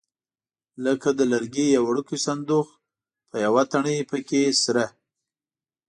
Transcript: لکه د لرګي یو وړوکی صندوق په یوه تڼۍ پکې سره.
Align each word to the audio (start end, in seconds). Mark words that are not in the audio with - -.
لکه 0.85 1.09
د 1.19 1.21
لرګي 1.31 1.67
یو 1.75 1.83
وړوکی 1.87 2.17
صندوق 2.27 2.67
په 3.29 3.35
یوه 3.45 3.63
تڼۍ 3.71 3.97
پکې 4.09 4.41
سره. 4.63 4.85